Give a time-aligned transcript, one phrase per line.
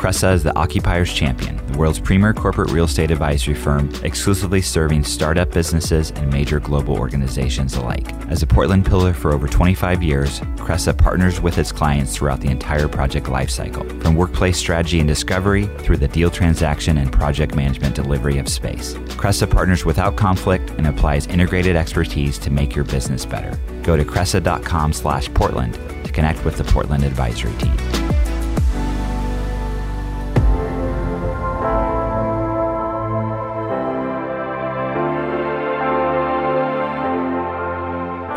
[0.00, 5.04] Cresa is the Occupier's Champion, the world's premier corporate real estate advisory firm, exclusively serving
[5.04, 8.10] startup businesses and major global organizations alike.
[8.30, 12.48] As a Portland pillar for over 25 years, Cresa partners with its clients throughout the
[12.48, 17.94] entire project lifecycle, from workplace strategy and discovery through the deal transaction and project management
[17.94, 18.94] delivery of space.
[19.20, 23.54] Cresa partners without conflict and applies integrated expertise to make your business better.
[23.82, 25.74] Go to cresa.com slash Portland
[26.06, 27.99] to connect with the Portland advisory team.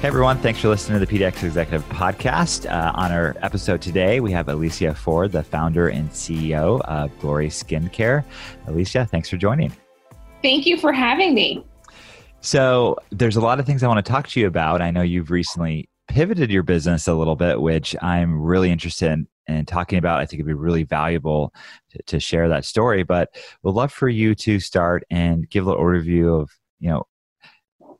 [0.00, 2.64] Hey everyone, thanks for listening to the PDX Executive Podcast.
[2.64, 7.48] Uh, on our episode today, we have Alicia Ford, the founder and CEO of Glory
[7.48, 8.24] Skincare.
[8.66, 9.70] Alicia, thanks for joining.
[10.40, 11.62] Thank you for having me.
[12.40, 14.80] So, there's a lot of things I want to talk to you about.
[14.80, 19.28] I know you've recently pivoted your business a little bit, which I'm really interested in,
[19.48, 20.18] in talking about.
[20.18, 21.52] I think it'd be really valuable
[21.90, 23.02] to, to share that story.
[23.02, 27.06] But we'd love for you to start and give a little overview of you know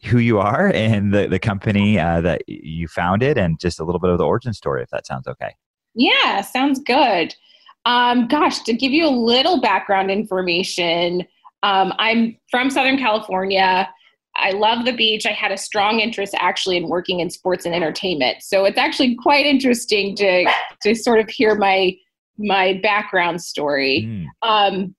[0.04, 4.00] who you are and the, the company uh, that you founded and just a little
[4.00, 5.54] bit of the origin story, if that sounds okay.
[5.94, 7.34] Yeah, sounds good.
[7.84, 11.26] Um, gosh, to give you a little background information,
[11.62, 13.88] um, I'm from Southern California.
[14.36, 15.26] I love the beach.
[15.26, 18.42] I had a strong interest actually in working in sports and entertainment.
[18.42, 20.50] So it's actually quite interesting to
[20.82, 21.96] to sort of hear my
[22.38, 24.06] my background story.
[24.06, 24.26] Mm.
[24.42, 24.94] Um,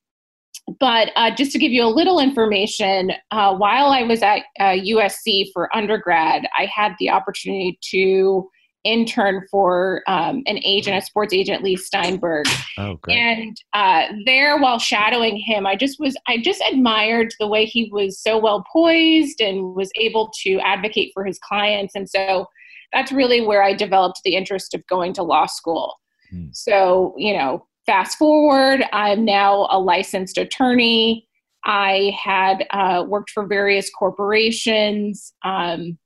[0.80, 4.75] but uh, just to give you a little information, uh, while I was at uh,
[4.75, 8.47] USC for undergrad, I had the opportunity to
[8.83, 12.45] intern for um, an agent, a sports agent, Leigh Steinberg.
[12.77, 13.15] Oh, great.
[13.17, 17.89] And uh, there, while shadowing him, I just was, I just admired the way he
[17.92, 21.95] was so well poised and was able to advocate for his clients.
[21.95, 22.48] And so
[22.92, 25.95] that's really where I developed the interest of going to law school.
[26.30, 26.48] Hmm.
[26.52, 31.28] So, you know, fast forward, I'm now a licensed attorney.
[31.66, 35.98] I had uh, worked for various corporations um,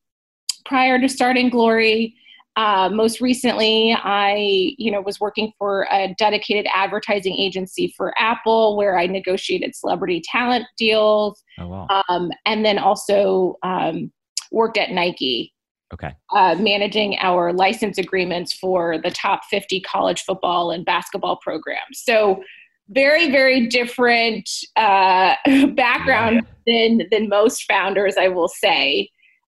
[0.66, 2.16] prior to starting Glory.
[2.56, 8.78] Uh, most recently, I, you know, was working for a dedicated advertising agency for Apple,
[8.78, 12.04] where I negotiated celebrity talent deals, oh, wow.
[12.10, 14.12] um, and then also um,
[14.52, 15.54] worked at Nike
[15.94, 16.12] Okay.
[16.36, 22.02] Uh, managing our license agreements for the top 50 college football and basketball programs.
[22.04, 22.42] So,
[22.90, 25.36] very, very different uh,
[25.74, 26.88] background yeah.
[26.98, 29.10] than than most founders, I will say.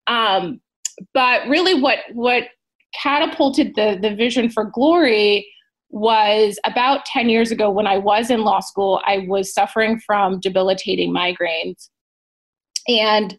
[0.07, 0.59] Um,
[1.13, 2.43] but really, what what
[3.01, 5.47] catapulted the the vision for Glory
[5.89, 8.99] was about 10 years ago when I was in law school.
[9.05, 11.89] I was suffering from debilitating migraines,
[12.87, 13.37] and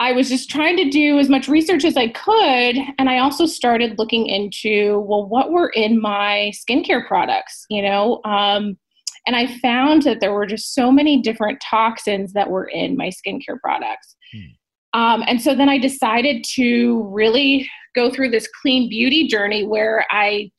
[0.00, 2.76] I was just trying to do as much research as I could.
[2.98, 8.20] And I also started looking into, well, what were in my skincare products, you know?
[8.24, 8.78] Um,
[9.26, 13.10] and I found that there were just so many different toxins that were in my
[13.10, 14.16] skincare products.
[14.32, 14.98] Hmm.
[14.98, 20.06] Um, and so then I decided to really go through this clean beauty journey where
[20.10, 20.50] I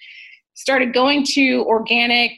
[0.54, 2.34] started going to organic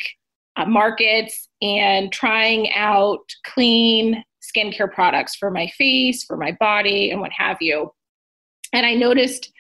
[0.56, 7.22] uh, markets and trying out clean skincare products for my face, for my body, and
[7.22, 7.92] what have you.
[8.74, 9.52] And I noticed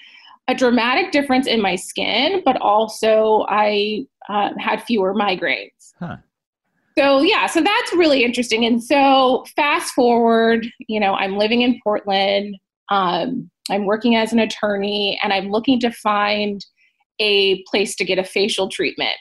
[0.48, 5.94] a dramatic difference in my skin, but also I uh, had fewer migraines.
[6.00, 6.18] Huh.
[6.98, 8.66] So, yeah, so that's really interesting.
[8.66, 12.58] And so, fast forward, you know, I'm living in Portland.
[12.90, 16.66] Um, I'm working as an attorney, and I'm looking to find
[17.20, 19.18] a place to get a facial treatment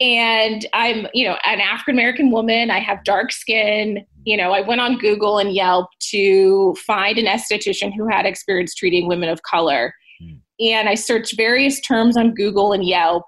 [0.00, 4.60] and i'm you know an african american woman i have dark skin you know i
[4.60, 9.40] went on google and yelp to find an esthetician who had experience treating women of
[9.42, 10.38] color mm.
[10.60, 13.24] and i searched various terms on google and yelp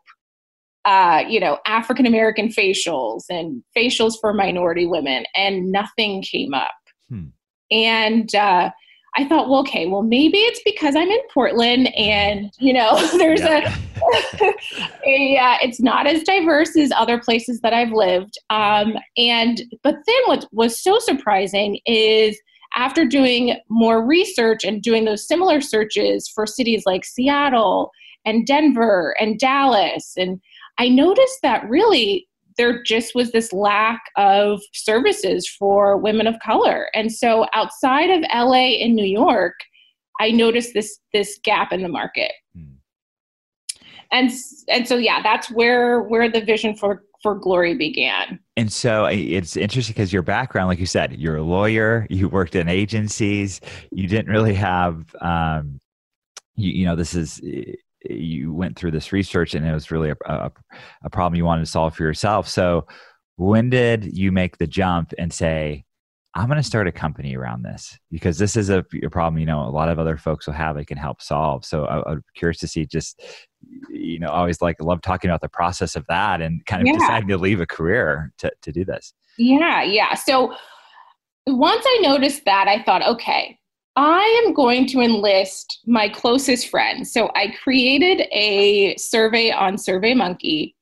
[0.84, 6.74] uh, you know african american facials and facials for minority women and nothing came up
[7.08, 7.26] hmm.
[7.70, 8.70] and uh,
[9.18, 13.40] I thought, well, okay, well, maybe it's because I'm in Portland and, you know, there's
[13.40, 13.76] yeah.
[14.40, 14.44] a,
[15.04, 18.38] a uh, it's not as diverse as other places that I've lived.
[18.48, 22.40] Um, and, but then what was so surprising is
[22.76, 27.90] after doing more research and doing those similar searches for cities like Seattle
[28.24, 30.40] and Denver and Dallas, and
[30.78, 36.88] I noticed that really there just was this lack of services for women of color.
[36.94, 39.54] And so outside of LA and New York,
[40.20, 42.32] I noticed this this gap in the market.
[42.54, 42.74] Hmm.
[44.10, 44.30] And
[44.68, 48.38] and so yeah, that's where where the vision for for glory began.
[48.56, 52.54] And so it's interesting because your background, like you said, you're a lawyer, you worked
[52.54, 55.80] in agencies, you didn't really have, um,
[56.54, 57.40] you, you know, this is,
[58.08, 60.50] you went through this research and it was really a, a,
[61.04, 62.48] a problem you wanted to solve for yourself.
[62.48, 62.86] So
[63.36, 65.84] when did you make the jump and say,
[66.34, 69.46] I'm going to start a company around this because this is a, a, problem, you
[69.46, 71.64] know, a lot of other folks will have, they can help solve.
[71.64, 73.22] So I, am curious to see just,
[73.90, 76.98] you know, always like love talking about the process of that and kind of yeah.
[76.98, 79.14] deciding to leave a career to, to do this.
[79.38, 79.82] Yeah.
[79.82, 80.14] Yeah.
[80.14, 80.54] So
[81.46, 83.58] once I noticed that, I thought, okay,
[83.98, 87.12] I am going to enlist my closest friends.
[87.12, 90.72] So I created a survey on SurveyMonkey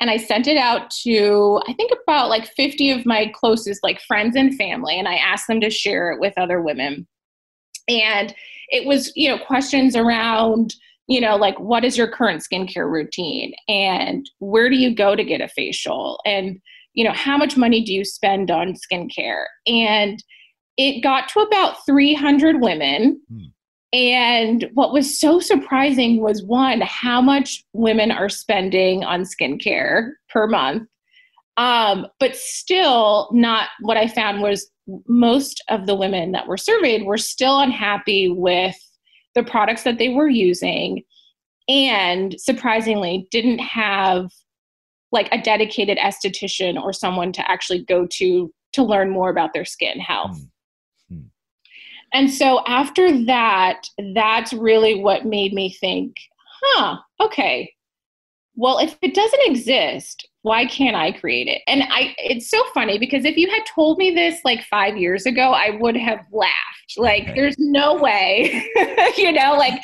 [0.00, 4.02] and I sent it out to I think about like 50 of my closest like
[4.02, 7.08] friends and family and I asked them to share it with other women.
[7.88, 8.34] And
[8.68, 10.74] it was, you know, questions around,
[11.06, 15.24] you know, like what is your current skincare routine and where do you go to
[15.24, 16.60] get a facial and
[16.92, 19.44] you know, how much money do you spend on skincare?
[19.66, 20.22] And
[20.78, 23.20] it got to about 300 women.
[23.28, 23.44] Hmm.
[23.92, 30.46] And what was so surprising was one, how much women are spending on skincare per
[30.46, 30.88] month.
[31.56, 34.70] Um, but still, not what I found was
[35.08, 38.76] most of the women that were surveyed were still unhappy with
[39.34, 41.02] the products that they were using
[41.68, 44.30] and surprisingly didn't have
[45.12, 49.64] like a dedicated esthetician or someone to actually go to to learn more about their
[49.64, 50.38] skin health.
[50.38, 50.50] Mm.
[52.12, 53.82] And so after that,
[54.14, 56.16] that's really what made me think,
[56.62, 57.72] huh, okay.
[58.54, 61.62] Well, if it doesn't exist, why can't I create it?
[61.68, 65.26] And I it's so funny because if you had told me this like 5 years
[65.26, 66.96] ago, I would have laughed.
[66.96, 68.66] Like there's no way.
[69.16, 69.80] you know, like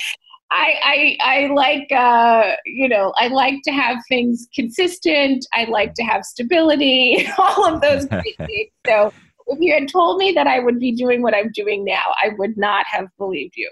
[0.50, 5.44] I, I I like uh, you know I like to have things consistent.
[5.52, 7.28] I like to have stability.
[7.38, 8.70] All of those great things.
[8.86, 9.12] So
[9.46, 12.30] if you had told me that I would be doing what I'm doing now, I
[12.38, 13.70] would not have believed you.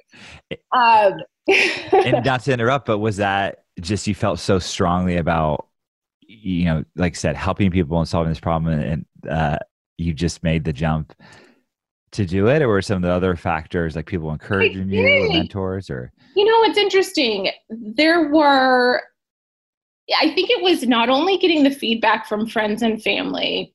[0.72, 1.14] Um,
[1.92, 5.69] and not to interrupt, but was that just you felt so strongly about,
[6.20, 9.58] you know, like I said, helping people and solving this problem, and uh,
[9.98, 11.14] you just made the jump
[12.12, 15.28] to do it, or were some of the other factors like people encouraging you, or
[15.28, 17.50] mentors, or you know, it's interesting.
[17.70, 19.02] There were.
[20.20, 23.72] I think it was not only getting the feedback from friends and family,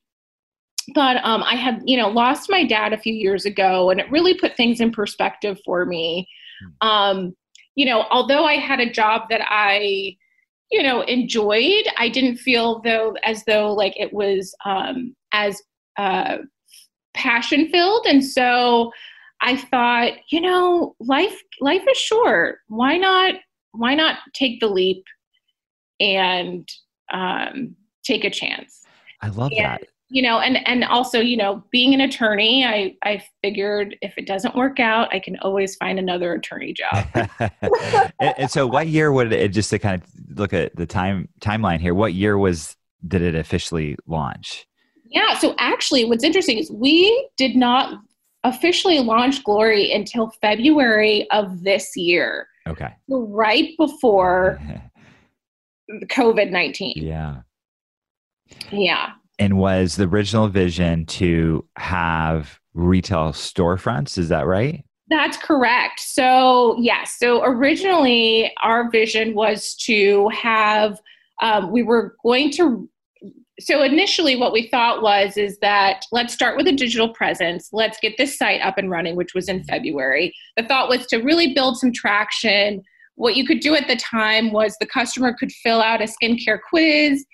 [0.94, 4.10] but um, I had, you know, lost my dad a few years ago, and it
[4.12, 6.28] really put things in perspective for me.
[6.82, 6.88] Hmm.
[6.88, 7.36] Um,
[7.76, 10.16] you know, although I had a job that I,
[10.72, 15.62] you know, enjoyed, I didn't feel though as though like it was um, as
[15.98, 16.38] uh,
[17.14, 18.92] passion filled, and so
[19.42, 22.60] I thought, you know, life life is short.
[22.68, 23.36] Why not?
[23.74, 25.04] Why not take the leap
[26.00, 26.68] and
[27.14, 28.84] um, take a chance?
[29.22, 32.96] I love and, that you know and and also you know being an attorney i
[33.04, 37.06] i figured if it doesn't work out i can always find another attorney job.
[38.20, 40.10] And, and, so what year would it just to kind of
[40.40, 42.76] look at the time timeline here what year was
[43.08, 44.66] did it officially launch?
[45.06, 48.00] Yeah so actually what's interesting is we did not
[48.44, 52.48] officially launch glory until february of this year.
[52.68, 52.94] Okay.
[53.08, 54.60] Right before
[56.10, 57.42] covid-19 yeah.
[58.72, 64.84] Yeah and was the original vision to have retail storefronts is that right?
[65.10, 66.00] That's correct.
[66.00, 67.18] So yes.
[67.18, 71.00] So originally our vision was to have
[71.42, 72.90] um, we were going to
[73.60, 77.70] so initially what we thought was is that let's start with a digital presence.
[77.72, 80.34] Let's get this site up and running which was in february.
[80.58, 82.84] The thought was to really build some traction.
[83.16, 86.60] What you could do at the time was the customer could fill out a skincare
[86.70, 87.26] quiz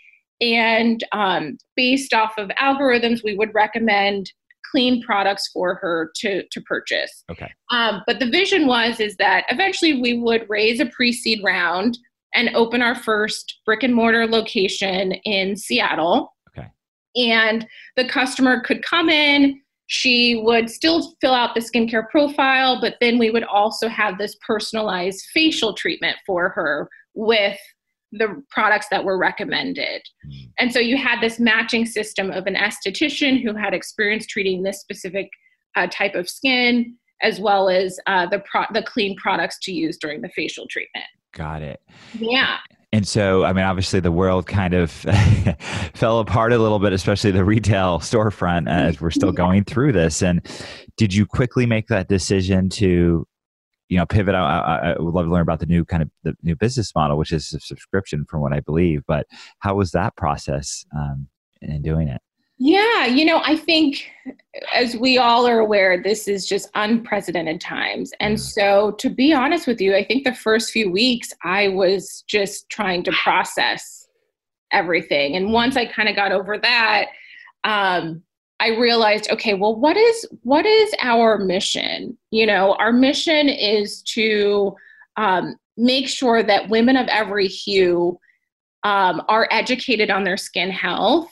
[0.42, 4.32] and um, based off of algorithms, we would recommend
[4.72, 7.24] clean products for her to, to purchase.
[7.30, 7.52] Okay.
[7.70, 11.98] Um, but the vision was is that eventually we would raise a pre-seed round
[12.34, 16.34] and open our first brick and mortar location in Seattle.
[16.50, 16.68] Okay.
[17.16, 22.96] And the customer could come in, she would still fill out the skincare profile, but
[23.00, 27.60] then we would also have this personalized facial treatment for her with
[28.14, 30.02] the products that were recommended.
[30.28, 30.50] Mm.
[30.60, 34.80] And so you had this matching system of an esthetician who had experience treating this
[34.80, 35.30] specific
[35.76, 39.98] uh, type of skin, as well as uh, the pro- the clean products to use
[39.98, 41.06] during the facial treatment.
[41.34, 41.82] Got it.
[42.20, 42.58] Yeah.
[42.92, 44.92] and so, I mean, obviously, the world kind of
[45.96, 50.22] fell apart a little bit, especially the retail storefront, as we're still going through this.
[50.22, 50.48] And
[50.96, 53.26] did you quickly make that decision to,
[53.94, 54.34] you know, pivot?
[54.34, 57.16] I, I, would love to learn about the new kind of the new business model,
[57.16, 59.04] which is a subscription, from what I believe.
[59.08, 59.28] But
[59.60, 61.28] how was that process um,
[61.62, 62.20] in doing it?
[62.58, 64.10] Yeah, you know, I think
[64.74, 68.12] as we all are aware, this is just unprecedented times.
[68.20, 72.24] And so, to be honest with you, I think the first few weeks I was
[72.28, 74.08] just trying to process
[74.72, 75.36] everything.
[75.36, 77.06] And once I kind of got over that,
[77.64, 78.24] um,
[78.64, 82.18] I realized, okay, well, what is what is our mission?
[82.32, 84.74] You know, our mission is to
[85.18, 88.18] um, make sure that women of every hue
[88.86, 91.30] um, are educated on their skin health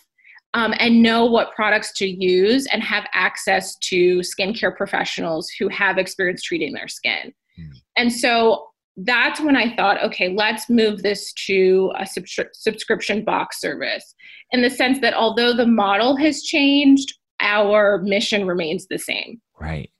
[0.55, 5.97] um, and know what products to use and have access to skincare professionals who have
[5.97, 7.33] experience treating their skin.
[7.57, 7.71] Mm.
[7.95, 14.13] And so that's when I thought, okay, let's move this to a subscription box service
[14.51, 19.41] in the sense that although the model has changed, our mission remains the same.
[19.59, 19.91] Right.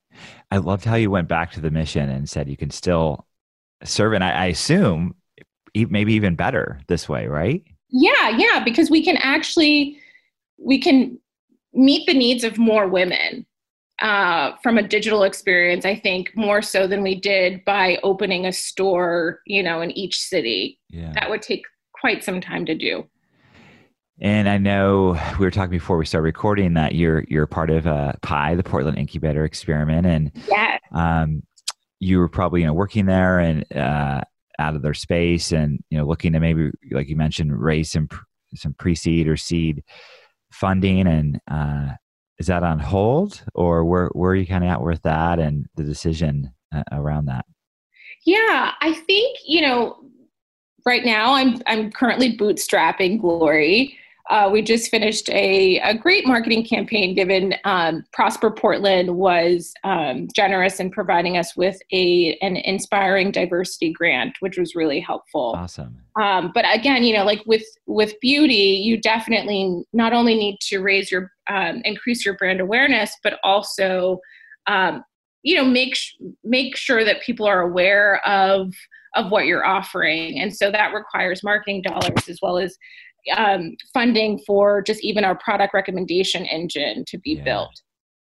[0.50, 3.26] I loved how you went back to the mission and said you can still
[3.84, 5.14] serve, and I, I assume
[5.74, 7.62] maybe even better this way, right?
[7.88, 9.98] Yeah, yeah, because we can actually
[10.58, 11.18] we can
[11.72, 13.46] meet the needs of more women
[14.00, 18.52] uh, from a digital experience i think more so than we did by opening a
[18.52, 21.12] store you know in each city yeah.
[21.14, 23.04] that would take quite some time to do
[24.20, 27.86] and I know we were talking before we started recording that you're you're part of
[27.86, 31.42] uh, PIE, the Portland Incubator Experiment, and yeah, um,
[31.98, 34.20] you were probably you know working there and uh,
[34.58, 38.08] out of their space, and you know looking to maybe like you mentioned raise some
[38.54, 39.82] some pre seed or seed
[40.52, 41.06] funding.
[41.06, 41.88] And uh,
[42.38, 45.66] is that on hold or where, where are you kind of at with that and
[45.76, 47.46] the decision uh, around that?
[48.24, 49.96] Yeah i think you know
[50.86, 53.98] right now i'm i'm currently bootstrapping glory
[54.30, 60.28] uh, we just finished a, a great marketing campaign given um, prosper portland was um,
[60.34, 65.54] generous in providing us with a an inspiring diversity grant which was really helpful.
[65.56, 65.96] Awesome.
[66.20, 70.78] Um, but again you know like with with beauty you definitely not only need to
[70.78, 74.20] raise your um, increase your brand awareness but also
[74.66, 75.04] um,
[75.42, 75.96] you know make
[76.44, 78.72] make sure that people are aware of
[79.14, 80.40] of what you're offering.
[80.40, 82.76] And so that requires marketing dollars as well as
[83.36, 87.44] um, funding for just even our product recommendation engine to be yeah.
[87.44, 87.82] built.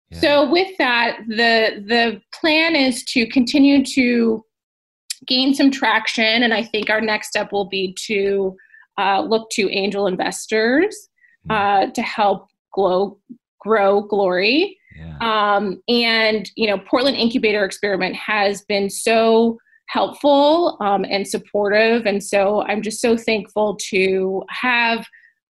[0.09, 0.19] Yeah.
[0.19, 4.43] So with that, the the plan is to continue to
[5.25, 8.55] gain some traction, and I think our next step will be to
[8.97, 11.09] uh, look to angel investors
[11.45, 11.51] hmm.
[11.51, 13.19] uh, to help grow
[13.59, 14.77] grow glory.
[14.95, 15.17] Yeah.
[15.55, 22.05] Um, and you know, Portland Incubator Experiment has been so helpful um, and supportive.
[22.05, 25.05] And so I'm just so thankful to have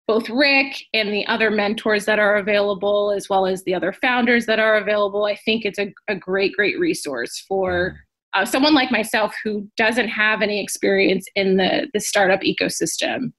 [0.07, 4.47] both Rick and the other mentors that are available, as well as the other founders
[4.47, 5.25] that are available.
[5.25, 7.97] I think it's a, a great, great resource for
[8.35, 13.33] uh, someone like myself who doesn't have any experience in the, the startup ecosystem.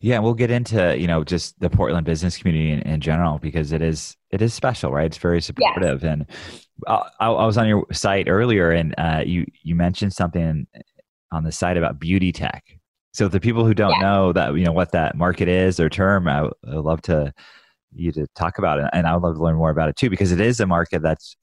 [0.00, 3.72] Yeah, we'll get into you know just the Portland business community in, in general because
[3.72, 5.06] it is it is special, right?
[5.06, 6.12] It's very supportive, yes.
[6.12, 6.26] and
[6.86, 10.66] I, I, was on your site earlier, and uh, you you mentioned something
[11.32, 12.64] on the site about beauty tech.
[13.12, 14.00] So the people who don't yeah.
[14.00, 17.32] know that you know what that market is or term, I would love to
[17.94, 20.10] you to talk about it, and I would love to learn more about it too
[20.10, 21.36] because it is a market that's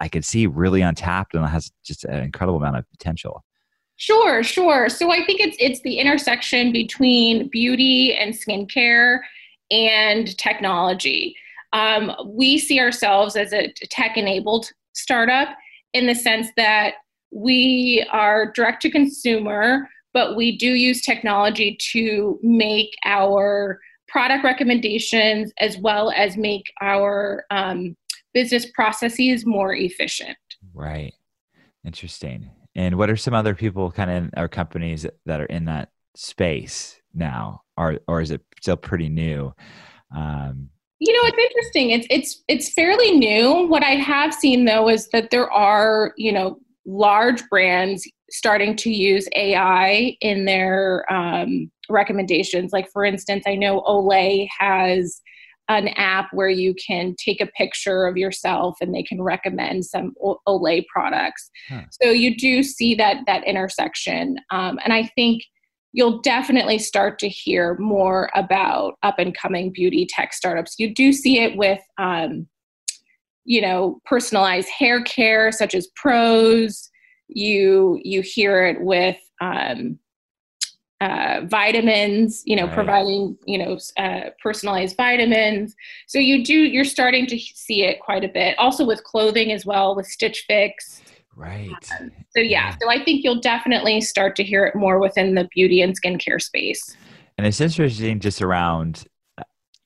[0.00, 3.44] I could see really untapped and has just an incredible amount of potential.
[3.96, 4.88] Sure, sure.
[4.88, 9.20] So I think it's it's the intersection between beauty and skincare
[9.70, 11.36] and technology.
[11.72, 15.48] Um, we see ourselves as a tech enabled startup
[15.94, 16.94] in the sense that
[17.30, 25.52] we are direct to consumer, but we do use technology to make our product recommendations
[25.58, 27.96] as well as make our um,
[28.34, 30.36] business processes more efficient.
[30.74, 31.14] Right.
[31.84, 32.50] Interesting.
[32.74, 37.00] And what are some other people kind of our companies that are in that space
[37.14, 37.62] now?
[37.76, 39.54] Or, or is it still pretty new?
[40.14, 40.68] Um,
[41.04, 41.90] you know, it's interesting.
[41.90, 43.66] It's it's it's fairly new.
[43.66, 48.90] What I have seen though is that there are, you know, large brands starting to
[48.90, 52.72] use AI in their um, recommendations.
[52.72, 55.20] Like for instance, I know Olay has
[55.68, 60.14] an app where you can take a picture of yourself and they can recommend some
[60.46, 61.50] Olay products.
[61.68, 61.82] Huh.
[62.00, 65.42] So you do see that that intersection, um, and I think
[65.92, 70.76] you'll definitely start to hear more about up and coming beauty tech startups.
[70.78, 72.46] You do see it with, um,
[73.44, 76.90] you know, personalized hair care such as Prose.
[77.28, 79.98] You you hear it with um,
[81.02, 82.74] uh, vitamins, you know, right.
[82.74, 85.74] providing, you know, uh, personalized vitamins.
[86.06, 88.56] So you do, you're starting to see it quite a bit.
[88.56, 91.01] Also with clothing as well, with Stitch Fix.
[91.34, 91.70] Right.
[91.98, 95.48] Um, so yeah, so I think you'll definitely start to hear it more within the
[95.54, 96.96] beauty and skincare space.
[97.38, 99.04] And it's interesting just around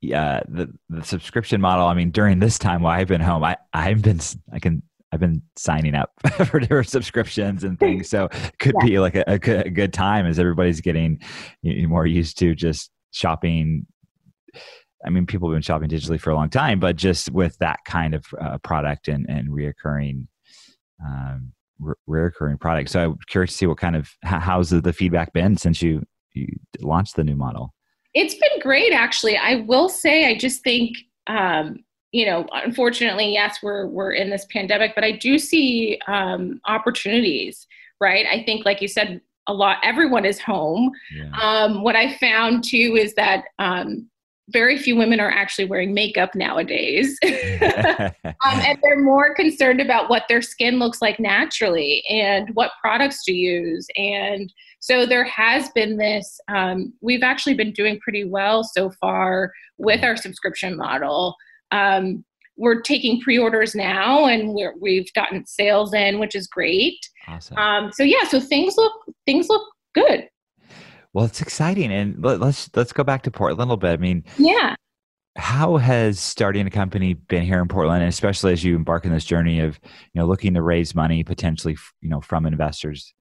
[0.01, 1.87] yeah, the the subscription model.
[1.87, 4.21] I mean, during this time while I've been home, I I've been
[4.53, 6.11] I can I've been signing up
[6.47, 8.09] for different subscriptions and things.
[8.09, 8.87] So it could yeah.
[8.87, 11.21] be like a, a, good, a, good, time as everybody's getting
[11.63, 13.87] more used to just shopping.
[15.05, 17.79] I mean, people have been shopping digitally for a long time, but just with that
[17.87, 20.27] kind of uh, product and, and reoccurring,
[21.05, 21.53] um,
[22.09, 22.91] reoccurring product.
[22.91, 26.47] So I'm curious to see what kind of, how's the feedback been since you, you
[26.81, 27.75] launched the new model?
[28.15, 29.37] It's been great, actually.
[29.37, 34.47] I will say, I just think um, you know, unfortunately, yes, we're we're in this
[34.51, 37.67] pandemic, but I do see um, opportunities.
[38.01, 38.27] Right?
[38.27, 39.79] I think, like you said, a lot.
[39.83, 40.91] Everyone is home.
[41.15, 41.31] Yeah.
[41.41, 44.09] Um, what I found too is that um,
[44.51, 47.19] very few women are actually wearing makeup nowadays.
[47.25, 48.13] um,
[48.45, 53.33] and they're more concerned about what their skin looks like naturally and what products to
[53.33, 53.87] use.
[53.97, 59.53] And so there has been this, um, we've actually been doing pretty well so far
[59.79, 61.35] with our subscription model.
[61.73, 62.25] Um,
[62.57, 66.99] we're taking pre-orders now and we have gotten sales in which is great
[67.29, 67.57] awesome.
[67.59, 68.93] Um, so yeah so things look
[69.27, 69.63] things look
[69.95, 70.27] good
[71.17, 73.97] well it's exciting and let, let's let's go back to portland a little bit i
[73.97, 74.75] mean yeah
[75.39, 79.13] how has starting a company been here in portland and especially as you embark on
[79.13, 83.15] this journey of you know looking to raise money potentially you know from investors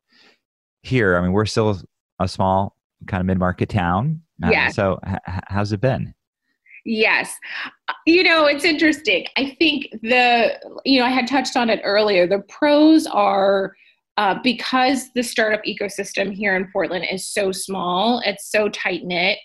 [0.84, 1.82] here i mean we're still
[2.20, 2.76] a small
[3.08, 5.16] kind of mid-market town uh, yeah so h-
[5.48, 6.14] how's it been
[6.88, 7.36] Yes.
[8.06, 9.26] You know, it's interesting.
[9.38, 10.52] I think the,
[10.86, 12.28] you know, I had touched on it earlier.
[12.28, 13.76] The pros are
[14.18, 19.40] uh, because the startup ecosystem here in Portland is so small, it's so tight knit.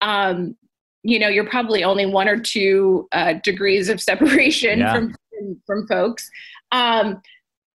[0.00, 0.56] Um,
[1.02, 4.94] you know, you're probably only one or two uh, degrees of separation yeah.
[4.94, 5.14] from,
[5.66, 6.28] from folks.
[6.72, 7.20] Um,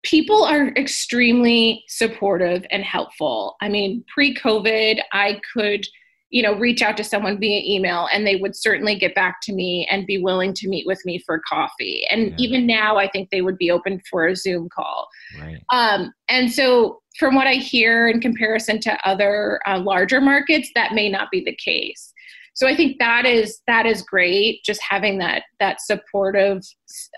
[0.04, 3.56] people are extremely supportive and helpful.
[3.62, 5.86] I mean, pre COVID, I could
[6.32, 9.54] you know reach out to someone via email and they would certainly get back to
[9.54, 12.04] me and be willing to meet with me for coffee.
[12.10, 12.36] And yeah.
[12.40, 15.08] even now i think they would be open for a zoom call.
[15.40, 15.64] Right.
[15.72, 20.94] um, and so from what i hear in comparison to other uh, larger markets that
[20.94, 22.14] may not be the case.
[22.54, 26.62] So i think that is that is great just having that that supportive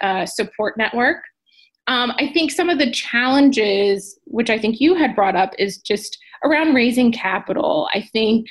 [0.02, 1.17] uh, support network.
[1.88, 5.78] Um, i think some of the challenges which i think you had brought up is
[5.78, 7.88] just around raising capital.
[7.93, 8.47] I think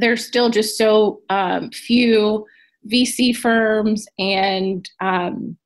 [0.00, 2.46] there's still just so um, few
[2.90, 5.56] VC firms, and um,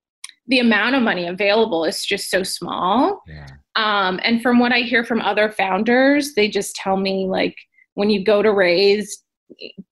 [0.47, 3.23] the amount of money available is just so small.
[3.27, 3.47] Yeah.
[3.77, 7.57] Um, and from what I hear from other founders, they just tell me like
[7.95, 9.23] when you go to raise,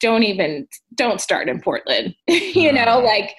[0.01, 2.15] don't even don't start in Portland.
[2.29, 3.35] you know, like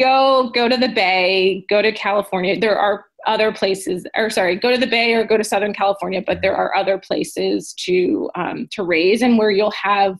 [0.00, 2.58] go go to the Bay, go to California.
[2.58, 6.22] There are other places or sorry go to the bay or go to southern california
[6.26, 10.16] but there are other places to um, to raise and where you'll have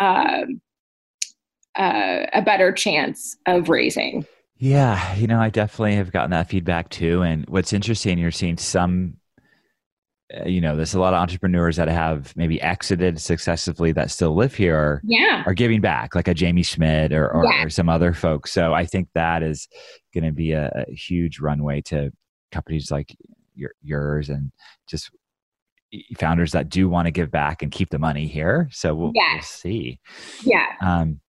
[0.00, 0.42] uh,
[1.76, 6.88] uh, a better chance of raising yeah you know i definitely have gotten that feedback
[6.90, 9.16] too and what's interesting you're seeing some
[10.36, 14.34] uh, you know there's a lot of entrepreneurs that have maybe exited successfully that still
[14.34, 15.44] live here are, yeah.
[15.46, 17.62] are giving back like a jamie schmidt or, or, yeah.
[17.62, 19.68] or some other folks so i think that is
[20.12, 22.10] going to be a, a, huge runway to
[22.50, 23.16] companies like
[23.54, 24.52] your, yours and
[24.88, 25.10] just
[26.18, 28.68] founders that do want to give back and keep the money here.
[28.72, 29.34] So we'll, yes.
[29.34, 30.00] we'll see.
[30.44, 30.66] Yeah.
[30.80, 31.20] Um,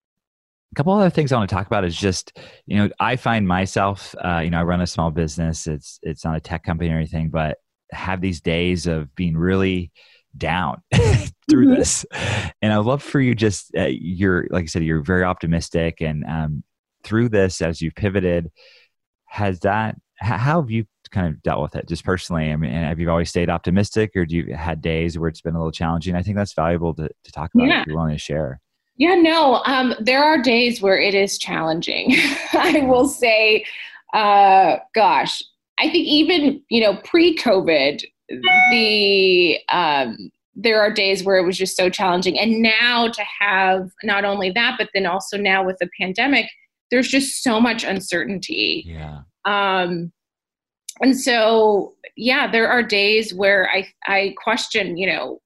[0.71, 3.47] a couple other things I want to talk about is just, you know, I find
[3.47, 5.65] myself, uh, you know, I run a small business.
[5.65, 7.57] It's it's not a tech company or anything, but
[7.91, 9.91] have these days of being really
[10.37, 10.83] down
[11.49, 11.73] through mm-hmm.
[11.73, 12.05] this.
[12.61, 16.23] And I'd love for you just, uh, you're like I said, you're very optimistic, and
[16.25, 16.63] um,
[17.03, 18.51] through this, as you've pivoted,
[19.25, 22.51] has that how have you kind of dealt with it just personally?
[22.51, 25.55] I mean, have you always stayed optimistic or do you had days where it's been
[25.55, 26.15] a little challenging?
[26.15, 27.81] I think that's valuable to, to talk about yeah.
[27.81, 28.61] if you're willing to share.
[28.97, 32.15] Yeah, no, um, there are days where it is challenging.
[32.53, 33.65] I will say,
[34.13, 35.41] uh, gosh,
[35.79, 38.03] I think even, you know, pre COVID,
[38.71, 42.37] the, um, there are days where it was just so challenging.
[42.37, 46.49] And now to have not only that, but then also now with the pandemic,
[46.91, 48.83] there's just so much uncertainty.
[48.85, 49.21] Yeah.
[49.45, 50.11] Um,
[51.01, 55.41] and so, yeah, there are days where I I question, you know,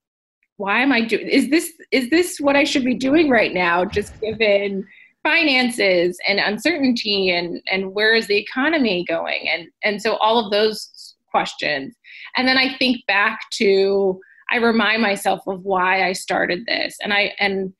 [0.56, 1.28] why am I doing?
[1.28, 3.84] Is this is this what I should be doing right now?
[3.84, 4.86] Just given
[5.22, 10.52] finances and uncertainty and and where is the economy going and and so all of
[10.52, 11.96] those questions
[12.36, 16.96] and then i think back to I remind myself of why I started this.
[17.02, 17.72] And I and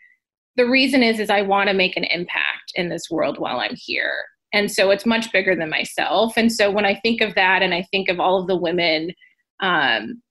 [0.57, 3.77] the reason is is I want to make an impact in this world while I'm
[3.77, 4.25] here.
[4.55, 6.35] And so it's much bigger than myself.
[6.37, 9.13] And so when I think of that and I think of all of the women
[9.61, 10.23] um,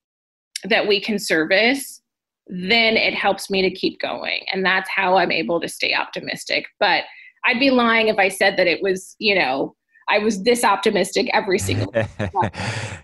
[0.64, 2.02] that we can service,
[2.48, 4.46] then it helps me to keep going.
[4.54, 6.66] And that's how I'm able to stay optimistic.
[6.80, 7.04] But
[7.46, 9.76] I'd be lying if I said that it was, you know,
[10.08, 11.92] I was this optimistic every single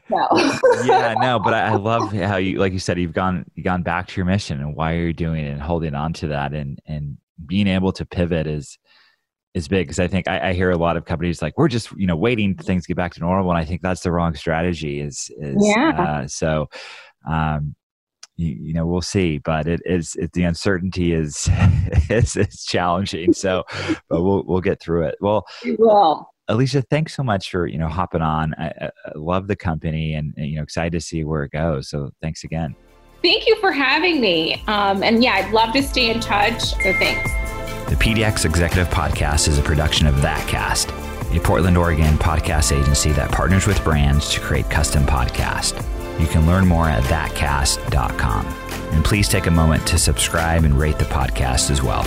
[0.09, 0.27] no.
[0.85, 3.83] yeah, no, but I, I, love how you like you said you've gone you gone
[3.83, 6.77] back to your mission and why you're doing it and holding on to that and
[6.85, 8.77] and being able to pivot is
[9.53, 11.91] is big because I think I, I, hear a lot of companies like we're just
[11.97, 14.35] you know waiting things to get back to normal and I think that's the wrong
[14.35, 15.89] strategy is is yeah.
[15.97, 16.69] Uh, so
[17.27, 17.75] um
[18.37, 21.49] you, you, know we'll see but it is it, the uncertainty is
[22.09, 23.63] it's, is challenging so
[24.07, 25.45] but we'll we'll get through it well
[25.77, 28.55] well Alicia, thanks so much for you know hopping on.
[28.57, 31.89] I, I love the company and, and, you know excited to see where it goes.
[31.89, 32.75] So thanks again.
[33.21, 34.63] Thank you for having me.
[34.67, 36.61] Um, and yeah, I'd love to stay in touch.
[36.61, 37.48] So thanks.
[37.89, 43.31] The PDX Executive Podcast is a production of ThatCast, a Portland, Oregon podcast agency that
[43.31, 45.73] partners with brands to create custom podcasts.
[46.21, 48.45] You can learn more at thatcast.com.
[48.91, 52.03] And please take a moment to subscribe and rate the podcast as well.